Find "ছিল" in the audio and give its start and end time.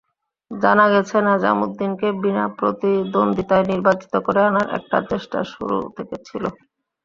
6.27-6.43